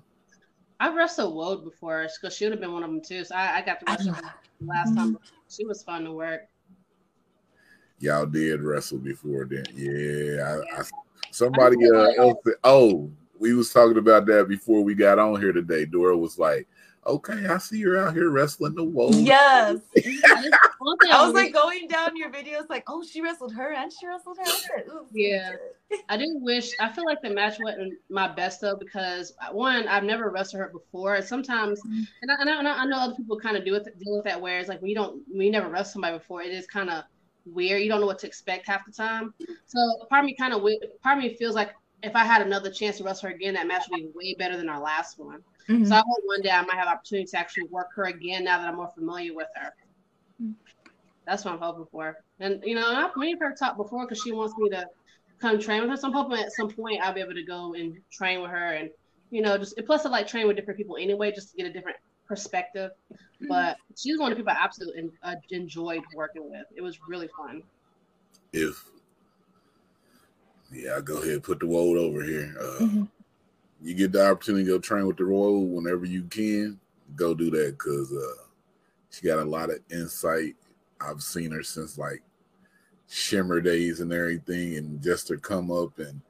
[0.78, 3.24] I wrestled Woad before because she would have been one of them too.
[3.24, 5.18] So I, I got to I wrestle her last time.
[5.48, 6.48] She was fun to work.
[7.98, 9.64] Y'all did wrestle before then.
[9.74, 10.84] Yeah, I, I,
[11.30, 12.38] somebody uh, else.
[12.62, 15.86] Oh, we was talking about that before we got on here today.
[15.86, 16.68] Dora was like,
[17.06, 19.78] "Okay, I see you're out here wrestling the Woad." Yes.
[21.10, 24.38] I was like going down your videos, like, oh, she wrestled her and she wrestled
[24.38, 24.44] her.
[24.46, 25.06] I said, ooh.
[25.12, 25.52] Yeah.
[26.08, 26.72] I do wish.
[26.80, 30.68] I feel like the match wasn't my best though because one, I've never wrestled her
[30.68, 31.14] before.
[31.14, 33.98] And sometimes, and I, and I, and I know other people kind of do it
[33.98, 34.40] deal with that.
[34.40, 36.90] Where it's like when you don't, when you never wrestle somebody before, it is kind
[36.90, 37.04] of
[37.46, 37.82] weird.
[37.82, 39.32] You don't know what to expect half the time.
[39.66, 39.78] So
[40.10, 40.62] part of me kind of,
[41.02, 43.66] part of me feels like if I had another chance to wrestle her again, that
[43.66, 45.42] match would be way better than our last one.
[45.68, 45.86] Mhm.
[45.86, 48.58] So I hope one day I might have opportunity to actually work her again now
[48.58, 49.72] that I'm more familiar with her.
[51.26, 52.16] That's what I'm hoping for.
[52.38, 54.86] And you know, I've made her talk before because she wants me to
[55.40, 55.96] come train with her.
[55.96, 58.74] So I'm hoping at some point I'll be able to go and train with her
[58.74, 58.90] and
[59.30, 61.72] you know, just plus I like training with different people anyway, just to get a
[61.72, 62.90] different perspective.
[63.48, 66.66] But she's one of the people I absolutely en- uh, enjoyed working with.
[66.74, 67.62] It was really fun.
[68.52, 68.84] If
[70.72, 72.54] yeah, I'll go ahead and put the Woad over here.
[72.58, 73.08] Uh, Mhm.
[73.82, 76.80] You get the opportunity to go train with the Royal whenever you can.
[77.14, 78.44] Go do that because uh,
[79.10, 80.56] she got a lot of insight.
[81.00, 82.22] I've seen her since like
[83.08, 86.20] Shimmer days and everything, and just her come up and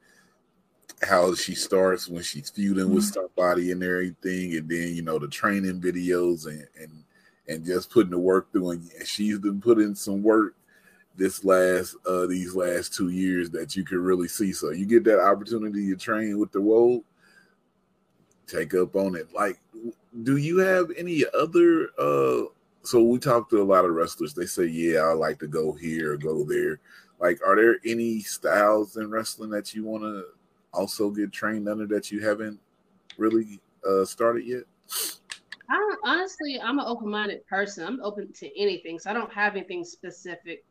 [1.03, 5.27] how she starts when she's feuding with somebody and everything, and then you know the
[5.27, 7.03] training videos and and
[7.47, 8.71] and just putting the work through.
[8.71, 10.55] And she's been putting some work
[11.15, 14.51] this last uh these last two years that you can really see.
[14.53, 17.03] So you get that opportunity to train with the Woad,
[18.47, 19.33] take up on it.
[19.33, 19.59] Like,
[20.23, 22.45] do you have any other uh
[22.83, 25.73] so we talk to a lot of wrestlers, they say, Yeah, I like to go
[25.73, 26.79] here or go there.
[27.19, 30.25] Like, are there any styles in wrestling that you want to
[30.77, 32.59] also get trained under that you haven't
[33.17, 34.63] really uh started yet?
[35.69, 37.85] I don't, honestly, I'm an open-minded person.
[37.85, 40.63] I'm open to anything, so I don't have anything specific.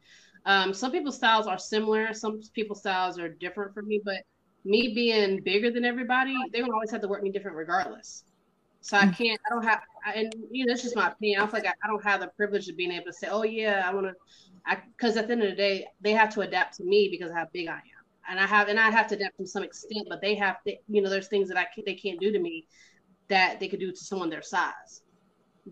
[0.46, 2.14] Um, some people's styles are similar.
[2.14, 4.00] Some people's styles are different for me.
[4.04, 4.22] But
[4.64, 8.24] me being bigger than everybody, they're gonna always have to work me different regardless.
[8.80, 9.40] So I can't.
[9.46, 9.80] I don't have.
[10.06, 11.40] I, and you know, that's just my opinion.
[11.40, 13.42] I feel like I, I don't have the privilege of being able to say, "Oh
[13.42, 14.12] yeah, I want to."
[14.64, 17.30] I because at the end of the day, they have to adapt to me because
[17.30, 17.95] of how big I am,
[18.28, 20.06] and I have, and I have to adapt to some extent.
[20.08, 22.38] But they have, to, you know, there's things that I can, they can't do to
[22.38, 22.66] me
[23.28, 25.02] that they could do to someone their size.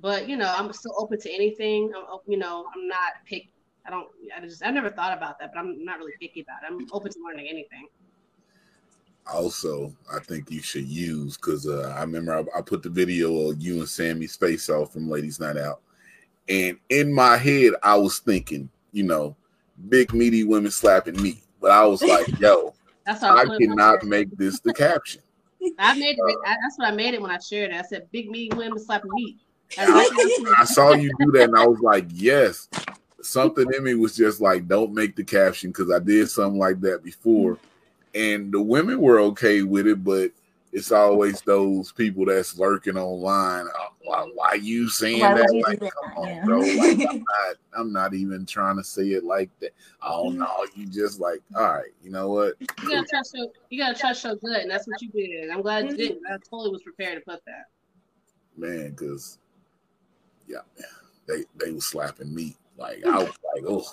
[0.00, 1.92] But you know, I'm still open to anything.
[1.96, 3.52] I'm, you know, I'm not picky.
[3.86, 4.08] I don't.
[4.36, 4.64] I just.
[4.64, 6.72] I never thought about that, but I'm not really picky about it.
[6.72, 7.86] I'm open to learning anything.
[9.32, 13.50] also I think you should use because uh, I remember I, I put the video
[13.50, 15.80] of you and Sammy's face off from Ladies Night Out,
[16.48, 19.36] and in my head I was thinking, you know,
[19.88, 22.74] big meaty women slapping meat, but I was like, yo,
[23.06, 25.22] That's how I it cannot make this the caption.
[25.78, 26.20] I made it.
[26.20, 27.76] Uh, I, that's what I made it when I shared it.
[27.76, 29.38] I said, "Big meat women slapping meat."
[29.78, 32.68] I saw you do that, and I was like, yes.
[33.22, 36.82] Something in me was just like, don't make the caption because I did something like
[36.82, 37.58] that before,
[38.14, 40.30] and the women were okay with it, but
[40.74, 43.66] it's always those people that's lurking online.
[43.74, 45.52] Oh, why, why you saying Why that?
[45.52, 45.92] you do Like, that?
[46.02, 46.44] come on, Yeah.
[46.44, 46.60] bro.
[46.60, 47.56] Like, I'm not.
[47.76, 49.70] I'm not even trying to say it like that.
[50.02, 50.38] Oh Mm-hmm.
[50.38, 52.54] no, you just like, all right, you know what?
[52.60, 53.52] You gotta try to show.
[53.70, 55.50] You gotta try to show good, and that's what you did.
[55.50, 56.18] I'm glad you did.
[56.30, 57.64] I totally was prepared to put that.
[58.56, 59.38] man, because
[60.48, 60.58] yeah,
[61.26, 62.56] they they was slapping me.
[62.76, 63.84] Like I was like, oh,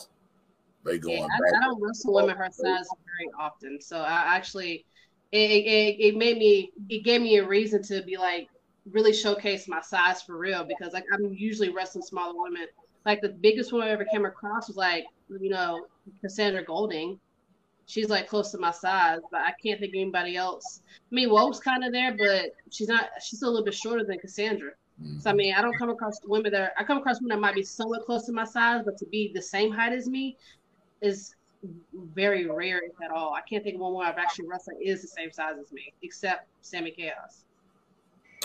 [0.84, 1.54] they going Yeah, back.
[1.54, 4.86] I, I don't wrestle women her size very often, so I actually,
[5.32, 8.50] it, it it made me, it gave me a reason to be like
[8.91, 12.67] really showcase my size for real because like I'm usually wrestling smaller women.
[13.06, 15.86] Like the biggest one I ever came across was like you know
[16.22, 17.20] Cassandra Golding.
[17.86, 20.82] She's like close to my size, but I can't think of anybody else.
[20.88, 23.10] I mean, Woke's kind of there, but she's not.
[23.22, 24.72] She's a little bit shorter than Cassandra.
[25.20, 25.38] So I mm-hmm.
[25.38, 27.63] mean, I don't come across women that are, I come across women that might be
[27.63, 30.38] somewhat close to my size, but to be the same height as me
[31.02, 31.36] is
[31.93, 33.34] very rare, if at all.
[33.34, 35.93] I can't think of one where I've actually wrestled is the same size as me,
[36.02, 37.45] except Sammy Chaos.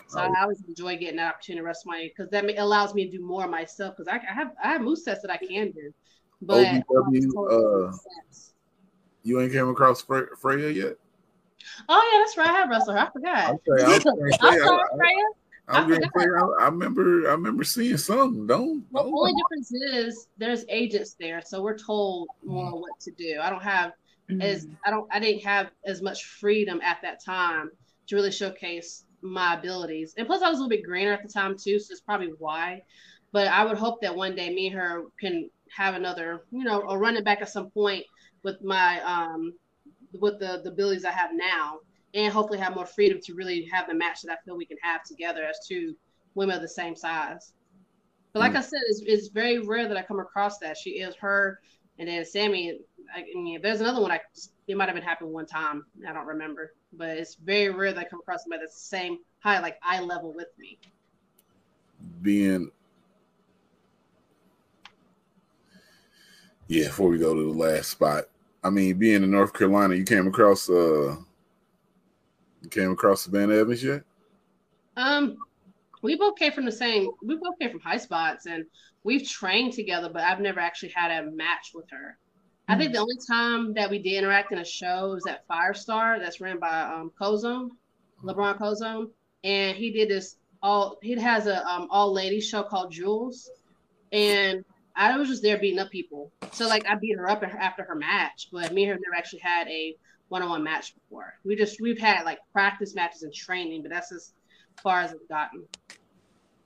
[0.09, 0.35] So I Oh.
[0.43, 3.45] always enjoy getting that opportunity to wrestle my because that allows me to do more
[3.45, 5.93] of myself because I, I have I have move sets that I can do,
[6.43, 6.57] but
[6.89, 7.97] OVW, uh,
[9.25, 10.97] You ain't came across Fre- Freya yet?
[11.89, 12.49] oh yeah, that's right.
[12.49, 13.03] I have wrestled her.
[13.03, 13.55] I forgot.
[13.55, 15.25] Okay, I was gonna say, I'm I- sorry, I- Freya.
[15.69, 18.47] I'm I I, I remember, I remember seeing something.
[18.47, 23.11] Don't, Well, the only difference is there's agents there, so we're told more what to
[23.13, 23.41] do.
[23.43, 23.93] I don't have
[24.41, 27.71] as I don't I didn't have as much freedom at that time
[28.09, 30.15] to really showcase my abilities.
[30.17, 32.33] And plus I was a little bit greener at the time too, so it's probably
[32.39, 32.83] why.
[33.33, 36.81] But I would hope that one day me and her can have another, you know,
[36.81, 38.05] or run it back at some point
[38.43, 39.53] with my um
[40.13, 41.81] with the, the abilities I have now
[42.15, 44.79] and hopefully have more freedom to really have the match that I feel we can
[44.83, 45.95] have together as two
[46.35, 47.53] women of the same size.
[48.33, 50.77] But like I said, it's, it's very rare that I come across that.
[50.77, 51.61] She is her,
[51.99, 52.81] and then Sammy.
[53.15, 54.11] I, I mean, there's another one.
[54.11, 54.21] I
[54.69, 55.87] it might have been happened one time.
[56.07, 59.19] I don't remember, but it's very rare that I come across somebody that's the same
[59.39, 60.79] high, like eye level with me.
[62.21, 62.71] being.
[66.69, 68.25] Yeah, before we go to the last spot,
[68.65, 71.15] I mean, being in North Carolina, you came across, uh,
[72.67, 74.03] you came across Savannah Evans yet?
[74.97, 75.37] Um,
[76.03, 77.09] we both came from the same.
[77.23, 78.65] We both came from high spots, and
[79.05, 80.11] we've trained together.
[80.13, 82.19] But I've never actually had a match with her.
[82.69, 86.19] I think the only time that we did interact in a show was at Firestar,
[86.19, 87.71] that's ran by um, Kozone,
[88.25, 89.11] LeBron Kozone,
[89.45, 90.99] and he did this all.
[91.03, 93.51] He has a um, all ladies show called Jules,
[94.11, 94.65] and
[94.97, 96.33] I was just there beating up people.
[96.51, 99.41] So like I beat her up after her match, but me and her never actually
[99.41, 99.95] had a
[100.29, 101.35] one-on-one match before.
[101.45, 104.33] We just we've had like practice matches and training, but that's as
[104.83, 105.65] far as it's gotten.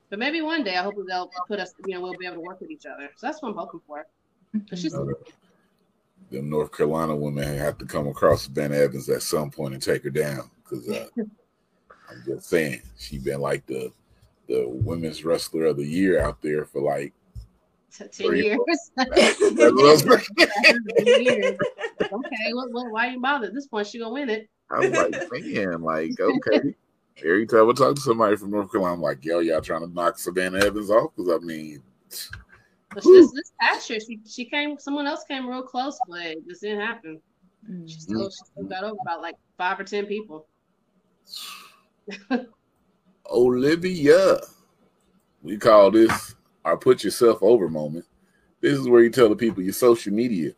[0.08, 2.40] But maybe one day I hope they'll put us, you know, we'll be able to
[2.40, 3.08] work with each other.
[3.16, 4.06] So that's what I'm hoping for.
[6.30, 10.04] the North Carolina women have to come across Ben Evans at some point and take
[10.04, 13.92] her down because uh, I'm just saying she's been like the
[14.48, 17.12] the women's wrestler of the year out there for like
[17.90, 18.58] ten Three, years.
[18.96, 20.26] That's what I was like.
[20.38, 21.58] Ten years.
[22.00, 23.48] Okay, what, what, why you bother?
[23.48, 24.48] At this point, she gonna win it.
[24.70, 26.74] I'm like, man, like, okay.
[27.18, 29.92] Every time I talk to somebody from North Carolina, I'm like, yo, y'all trying to
[29.92, 31.10] knock Savannah Evans off?
[31.14, 31.82] Because I mean,
[32.94, 34.78] But this this past year, she she came.
[34.78, 37.20] Someone else came real close, but it just didn't happen.
[37.66, 37.86] She mm-hmm.
[37.86, 40.46] still she still got over about like five or ten people.
[43.30, 44.40] Olivia.
[45.42, 48.04] We call this our put yourself over moment.
[48.60, 50.52] This is where you tell the people your social media,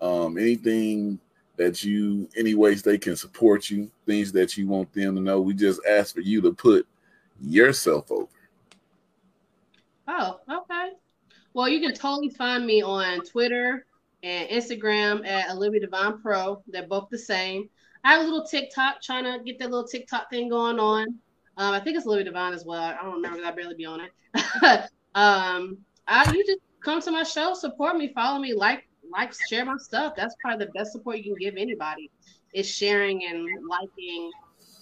[0.00, 1.18] um, anything
[1.56, 5.40] that you, any ways they can support you, things that you want them to know.
[5.40, 6.86] We just ask for you to put
[7.40, 8.28] yourself over.
[10.06, 10.92] Oh, okay.
[11.52, 13.86] Well, you can totally find me on Twitter
[14.22, 16.62] and Instagram at Olivia Devine Pro.
[16.68, 17.68] They're both the same.
[18.04, 21.08] I have a little TikTok trying to get that little TikTok thing going on.
[21.56, 22.80] Um, I think it's Olivia Devine as well.
[22.80, 24.90] I don't remember I barely be on it.
[25.14, 29.64] um, I you just come to my show, support me, follow me, like, like, share
[29.64, 30.14] my stuff.
[30.16, 32.10] That's probably the best support you can give anybody
[32.54, 34.30] is sharing and liking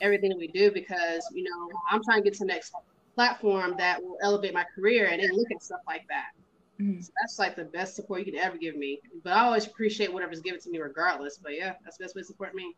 [0.00, 2.72] everything that we do because you know I'm trying to get to the next
[3.14, 6.30] platform that will elevate my career and then look at stuff like that.
[6.80, 7.02] Mhm.
[7.02, 9.00] So that's like the best support you could ever give me.
[9.24, 11.38] But I always appreciate whatever's given to me regardless.
[11.38, 12.74] But yeah, that's the best way to support me.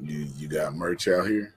[0.00, 1.54] You you got merch out here?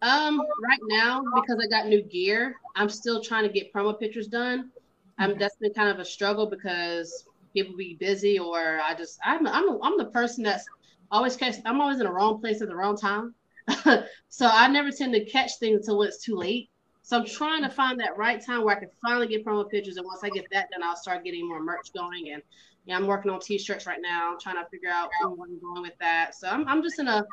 [0.00, 4.28] Um, right now, because I got new gear, I'm still trying to get promo pictures
[4.28, 4.70] done.
[5.18, 9.46] I'm that's been kind of a struggle because people be busy or I just I'm
[9.46, 10.64] I'm I'm the person that's
[11.10, 13.34] always catch I'm always in the wrong place at the wrong time.
[14.28, 16.70] so I never tend to catch things until it's too late.
[17.02, 19.96] So I'm trying to find that right time where I can finally get promo pictures,
[19.96, 22.32] and once I get that done, I'll start getting more merch going.
[22.32, 22.42] And
[22.84, 24.32] yeah, I'm working on t-shirts right now.
[24.32, 26.34] I'm trying to figure out where I'm going with that.
[26.34, 27.24] So I'm I'm just in a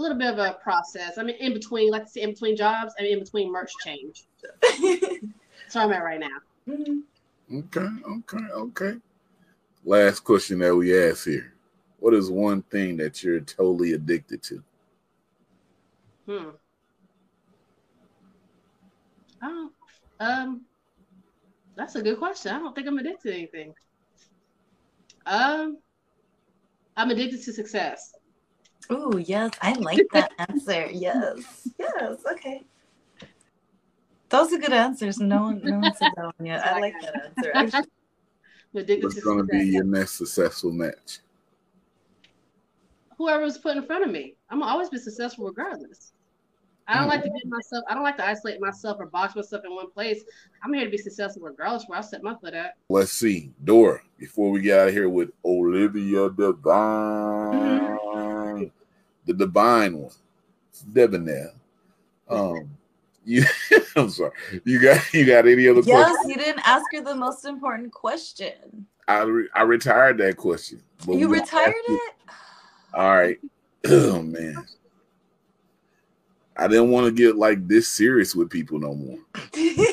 [0.00, 1.18] a little bit of a process.
[1.18, 4.24] I mean, in between, like I say, in between jobs, and in between merch change.
[4.42, 6.38] That's where I'm at right now.
[6.66, 7.02] Mhm.
[7.52, 8.98] Okay, okay, okay.
[9.84, 11.52] Last question that we ask here.
[11.98, 14.62] What is one thing that you're totally addicted to?
[16.26, 16.50] Hmm.
[19.42, 19.70] Oh,
[20.20, 20.62] um,
[21.76, 22.52] that's a good question.
[22.52, 23.74] I don't think I'm addicted to anything.
[25.26, 25.78] Um,
[26.96, 28.14] I'm addicted to success.
[28.90, 30.88] Oh yes, I like that answer.
[30.90, 32.18] Yes, yes.
[32.32, 32.64] Okay,
[34.30, 35.18] those are good answers.
[35.18, 36.66] No one, no one said that one yet.
[36.66, 37.50] I like that answer.
[37.54, 37.90] actually.
[38.72, 41.18] What's going to be your next successful match?
[43.18, 46.12] Whoever Whoever's put in front of me, I'm gonna always be successful regardless.
[46.86, 47.84] I don't like to get myself.
[47.88, 50.24] I don't like to isolate myself or box myself in one place.
[50.64, 52.74] I'm here to be successful regardless where I set my foot at.
[52.88, 53.52] Let's see.
[53.62, 58.09] Dora, before we get out of here with Olivia Devine, mm-hmm.
[59.30, 60.12] The divine one,
[60.92, 61.52] debonair.
[62.28, 62.70] Um,
[63.24, 63.44] you,
[63.96, 64.32] I'm sorry.
[64.64, 66.30] You got you got any other Yes, questions?
[66.30, 68.86] you didn't ask her the most important question.
[69.06, 70.82] I re- I retired that question.
[71.08, 72.14] You retired it.
[72.94, 73.38] All right.
[73.88, 74.66] Oh man.
[76.54, 79.16] I didn't want to get like this serious with people no more.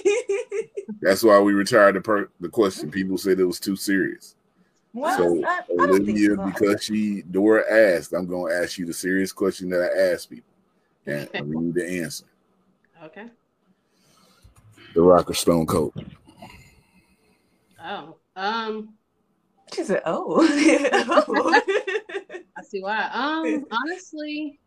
[1.02, 2.92] That's why we retired the per- the question.
[2.92, 4.36] People said it was too serious.
[4.98, 6.46] Well, so I, I don't think Olivia, so.
[6.46, 10.50] because she Dora asked, I'm gonna ask you the serious question that I ask people.
[11.06, 12.26] And we need to answer.
[13.04, 13.28] Okay.
[14.96, 15.94] The Rock or Stone Cold.
[17.84, 18.18] Oh.
[18.36, 18.96] Um.
[19.72, 20.42] She said, "Oh."
[22.58, 23.08] I see why.
[23.14, 24.60] Um, honestly,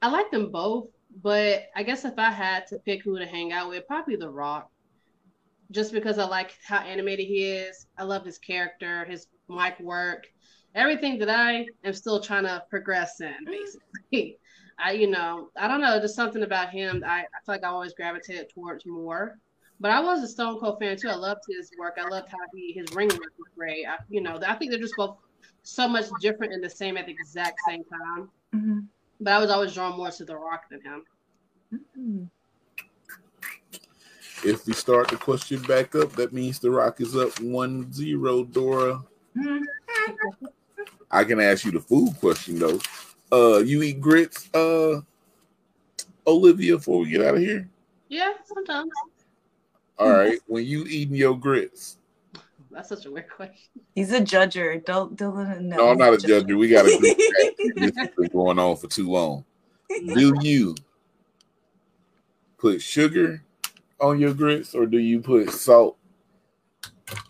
[0.00, 0.90] I like them both,
[1.24, 4.30] but I guess if I had to pick who to hang out with, probably The
[4.30, 4.70] Rock.
[5.70, 7.86] Just because I like how animated he is.
[7.98, 10.26] I love his character, his mic work,
[10.74, 14.38] everything that I am still trying to progress in, basically.
[14.80, 17.02] I, you know, I don't know, just something about him.
[17.04, 19.36] I, I feel like I always gravitated towards more.
[19.80, 21.08] But I was a Stone Cold fan too.
[21.08, 21.98] I loved his work.
[22.00, 23.86] I loved how he his ring work was great.
[23.86, 25.18] I, you know, I think they're just both
[25.62, 28.28] so much different and the same at the exact same time.
[28.54, 28.86] Mhm.
[29.20, 31.04] But I was always drawn more to The Rock than him.
[31.72, 32.30] Mhm.
[34.44, 39.02] If we start the question back up, that means the Rock is up 1-0, Dora.
[39.36, 39.64] Mhm.
[41.10, 42.78] I can ask you the food question though.
[43.32, 45.00] Uh you eat grits, uh
[46.26, 47.68] Olivia, before we get out of here?
[48.08, 48.90] Yeah, sometimes.
[49.98, 50.38] All right.
[50.46, 51.98] When you eating your grits.
[52.70, 53.56] That's such a weird question.
[53.94, 54.84] He's a judger.
[54.84, 55.76] Don't don't let him know.
[55.76, 56.46] No, I'm not a He's judge.
[56.52, 56.98] We got to
[57.76, 59.44] this has been going on for too long.
[59.88, 60.74] Do you
[62.58, 63.42] put sugar
[64.00, 65.96] on your grits or do you put salt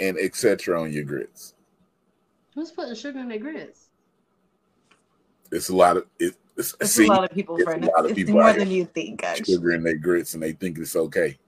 [0.01, 0.81] and etc.
[0.81, 1.55] on your grits?
[2.55, 3.89] Who's putting sugar in their grits?
[5.51, 8.05] It's a lot of it, it's, It's see, a lot of people, it's a lot
[8.05, 9.55] of It's, it's people more than you think, actually.
[9.55, 11.39] sugar in their grits and they think it's okay.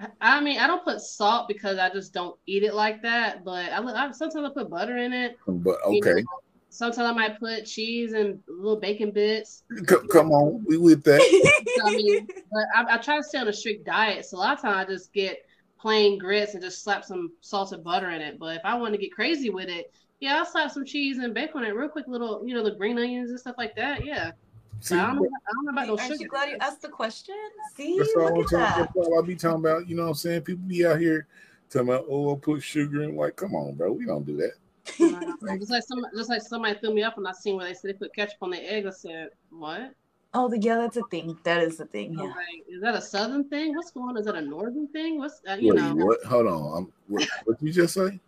[0.00, 3.44] I- I mean, I don't put salt because I just don't eat it like that.
[3.44, 5.36] But I, I sometimes I put butter in it.
[5.46, 6.40] But you okay, know.
[6.70, 9.62] Sometimes I might put cheese and little bacon bits.
[9.88, 11.20] C- come on, we with that.
[11.78, 14.24] So, I mean, but I, I try to stay on a strict diet.
[14.24, 15.44] So a lot of times I just get
[15.78, 18.38] plain grits and just slap some salted butter in it.
[18.38, 21.32] But if I want to get crazy with it, yeah, I'll slap some cheese and
[21.32, 24.04] bacon in it real quick, little you know the green onions and stuff like that.
[24.04, 24.32] Yeah.
[24.80, 26.22] See, But I don't know, I don't know about those Aren't sugar.
[26.24, 27.34] you glad you asked the question?
[27.76, 28.76] See, That's all, I'm talking, that.
[28.78, 29.88] that's all I be talking about.
[29.88, 30.42] You know what I'm saying?
[30.42, 31.26] People be out here
[31.70, 33.16] talking about, oh, I'll put sugar in.
[33.16, 33.92] Like, come on, bro.
[33.92, 34.52] We don't do that.
[34.96, 37.90] Just like some, just like somebody threw me up and I seen where they said
[37.90, 38.86] they put ketchup on their egg.
[38.86, 39.92] I said, what?
[40.34, 41.38] Oh, the, yeah, that's a thing.
[41.44, 42.14] That is a thing.
[42.14, 42.24] Yeah.
[42.24, 43.74] like, is that a southern thing?
[43.74, 44.16] What's going on?
[44.18, 45.18] Is that a northern thing?
[45.18, 45.94] What's uh, you Wait, know?
[45.94, 46.22] what?
[46.24, 46.76] Hold on.
[46.76, 48.20] I'm, what, what you just say?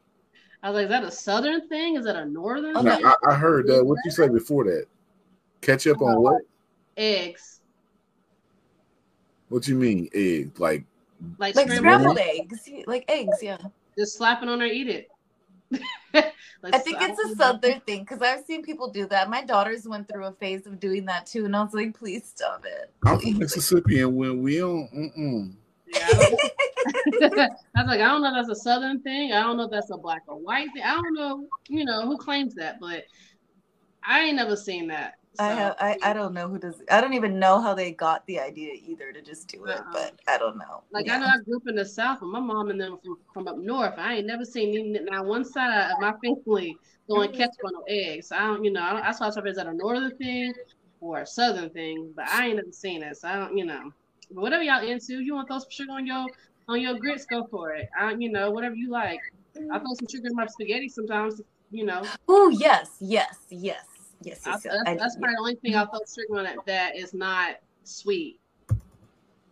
[0.63, 1.97] I was like, is that a southern thing?
[1.97, 3.05] Is that a northern No, thing?
[3.05, 3.85] I, I heard that.
[3.85, 4.87] What you say before that?
[5.61, 6.43] Ketchup on what?
[6.97, 7.61] Eggs,
[9.49, 10.59] What you mean egg?
[10.59, 10.85] Like,
[11.39, 13.43] like, Like scrambled, scrambled eggs, like eggs.
[13.43, 13.59] Yeah.
[13.97, 15.09] just slap it on there, eat it.
[16.63, 19.31] Like, I think it's a southern thing because I've seen people do that.
[19.31, 22.27] My daughters went through a phase of doing that too, and I was like, please
[22.27, 22.93] stop it.
[23.07, 23.39] I'm from Please.
[23.39, 25.55] Mississippi, and when we don't, mm-mm.
[25.87, 26.51] Yeah, I was
[27.77, 29.33] I was like, I don't know if that's a southern thing.
[29.33, 30.83] I don't know if that's a black or white thing.
[30.83, 33.05] I don't know, you know, who claims that, but
[34.05, 35.15] I ain't never seen that.
[35.41, 38.27] I have I, I don't know who does I don't even know how they got
[38.27, 39.93] the idea either to just do it, Uh-uh.
[39.93, 40.83] but I don't know.
[40.93, 41.17] Like Yeah.
[41.17, 43.49] I know I grew up in the south, and my mom and them from, from
[43.49, 43.95] up north.
[43.97, 46.77] I ain't never seen any, now one side of my family
[47.09, 47.39] going mm-hmm.
[47.39, 48.31] ketchup on no eggs.
[48.33, 50.53] I don't, you know, I don't, I said is that a northern thing
[51.01, 53.17] or a southern thing, but I ain't never seen it.
[53.17, 53.91] So I don't, you know,
[54.31, 56.27] but whatever y'all into, you want to throw some sugar on your
[56.69, 57.89] on your grits, go for it.
[57.99, 59.21] I, you know, whatever you like.
[59.57, 61.41] I throw some sugar in my spaghetti sometimes.
[61.73, 63.85] You know, Oh yes, yes, yes,
[64.23, 64.63] yes, I, yes.
[64.63, 64.83] that's, yes.
[64.87, 65.21] I- that's yeah.
[65.21, 68.39] probably the only thing I'll throw sugar on it that is not sweet.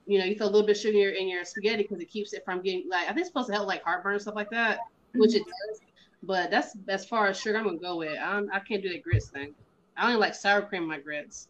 [0.06, 2.00] You know, you feel a little bit of sugar in your, in your spaghetti because
[2.00, 4.22] it keeps it from getting like I think it's supposed to help like heartburn and
[4.22, 4.78] stuff like that,
[5.14, 5.70] which it mm-hmm.
[5.70, 5.80] does.
[6.22, 8.18] But that's as far as sugar I'm gonna go with.
[8.18, 9.54] I'm, I can't do that grits thing.
[9.96, 11.48] I only like sour cream in my grits.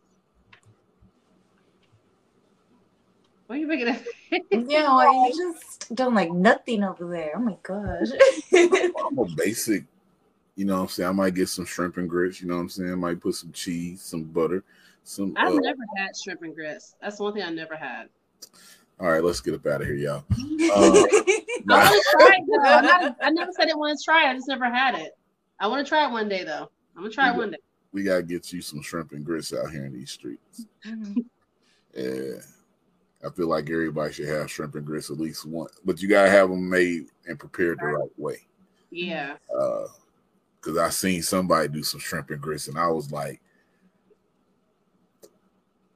[3.47, 4.05] What are you making that?
[4.51, 7.33] Yeah, well, you just don't like nothing over there.
[7.37, 8.09] Oh my gosh.
[8.53, 9.85] I'm a basic.
[10.59, 11.09] You know what I'm saying?
[11.09, 12.43] I might get some shrimp and grits.
[12.43, 12.91] You know what I'm saying?
[12.91, 14.65] I might put some cheese, some butter,
[15.05, 15.33] some.
[15.37, 16.97] I've uh, never had shrimp and grits.
[17.01, 18.09] That's the one thing I never had.
[18.99, 20.25] all right, let's get up out of here, y'all.
[20.33, 20.35] I
[21.69, 22.45] to try it.
[22.49, 24.31] Not- I never said I want to try it.
[24.31, 25.17] I just never had it.
[25.61, 26.69] I want to try it one day though.
[26.97, 27.59] I'm gonna try it one day.
[27.93, 30.67] We gotta get you some shrimp and grits out here in these streets.
[30.85, 31.25] Mhm.
[31.95, 32.41] Yeah,
[33.25, 36.31] I feel like everybody should have shrimp and grits at least once, but you gotta
[36.31, 38.39] have them made and prepared the right way.
[38.91, 39.37] Yeah.
[39.57, 39.87] Uh,
[40.61, 43.41] because I seen somebody do some shrimp and grits, and I was like,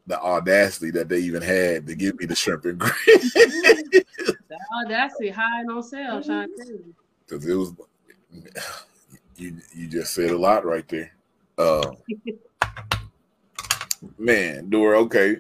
[0.07, 5.31] the audacity that they even had to give me the shrimp and grits, The audacity
[5.31, 6.95] high on sale, I'm trying to tell you.
[7.27, 7.73] because it was
[9.37, 9.57] you.
[9.75, 11.13] You just said a lot right there.
[11.59, 11.93] Uh,
[14.19, 15.01] man, Dora.
[15.01, 15.37] Okay.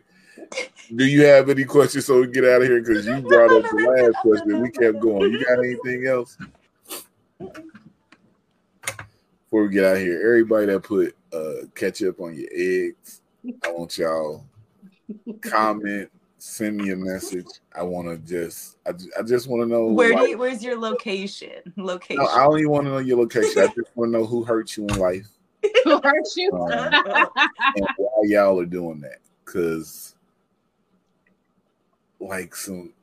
[0.95, 2.81] Do you have any questions so we get out of here?
[2.81, 4.61] Because you brought up the last question.
[4.61, 5.33] We kept going.
[5.33, 6.37] You got anything else?
[9.53, 13.21] Before we get out of here, everybody that put uh, ketchup on your eggs,
[13.62, 14.47] I want y'all
[15.43, 17.45] comment, send me a message.
[17.77, 19.88] I want to just, I, I just want to know.
[19.88, 21.61] Where do you, where's your location?
[21.77, 22.25] Location.
[22.25, 23.65] no, I don't even want to know your location.
[23.65, 25.29] I just want to know who hurt you in life
[25.85, 26.51] Who hurt you?
[26.55, 29.19] Um, and why y'all are doing that.
[29.45, 30.15] Cause
[32.21, 32.95] like some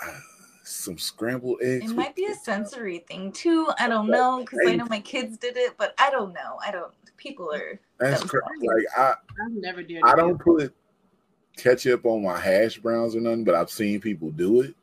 [0.00, 0.20] uh,
[0.62, 1.90] some scrambled eggs.
[1.90, 3.68] It might be a sensory thing too.
[3.78, 6.58] I don't know because I know my kids did it, but I don't know.
[6.64, 6.92] I don't.
[7.16, 7.78] People are.
[7.98, 8.60] that's that's cra- fine.
[8.60, 10.04] like I I've never dared.
[10.04, 10.74] I don't put
[11.56, 14.70] ketchup on my hash browns or nothing, but I've seen people do it.
[14.70, 14.74] it.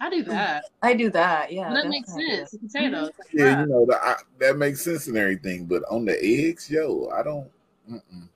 [0.00, 0.64] I do that.
[0.82, 1.52] I do that.
[1.52, 1.72] Yeah.
[1.72, 2.50] That makes sense.
[2.50, 3.10] The potatoes.
[3.18, 6.70] Like, Yeah, you know that I, that makes sense and everything, but on the eggs,
[6.70, 7.50] yo, I don't.
[7.90, 8.28] Mm-mm.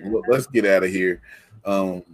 [0.00, 1.20] Well, let's get out of here.
[1.64, 2.04] Um,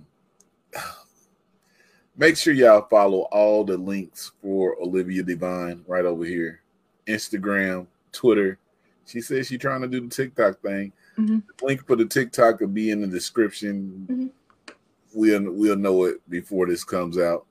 [2.17, 6.61] make sure y'all follow all the links for Olivia Devine right over here
[7.07, 8.59] Instagram, Twitter.
[9.07, 10.93] She says she's trying to do the TikTok thing.
[11.19, 11.43] Mhm.
[11.59, 14.07] The link for the TikTok will be in the description.
[14.11, 14.31] Mhm.
[15.15, 17.47] We'll we'll know it before this comes out.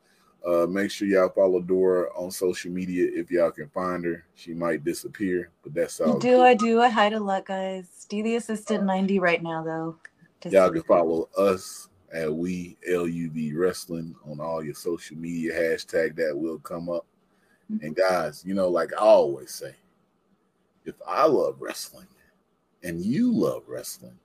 [0.46, 4.26] Uh, make sure y'all follow Dora on social media if y'all can find her.
[4.36, 6.20] She might disappear, but that's all.
[6.20, 6.42] Do.
[6.42, 6.82] I do.
[6.82, 8.06] I hide a lot, guys.
[8.10, 9.96] Do the assistant 90 right now, though.
[10.42, 16.16] Just- Y'all can follow us at we LUV Wrestling on all your social media hashtag
[16.16, 17.06] that will come up.
[17.82, 19.74] And guys, you know, like I always say,
[20.86, 22.08] if I love wrestling
[22.84, 24.20] and you love wrestling,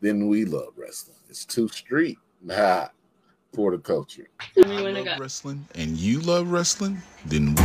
[0.00, 1.16] then we love wrestling.
[1.30, 2.88] It's two street, nah,
[3.54, 4.28] for the culture.
[4.62, 7.62] Everyone I got- wrestling and you love wrestling, then we.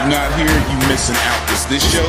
[0.00, 1.50] You're not here, you missing out.
[1.52, 2.06] Is this show?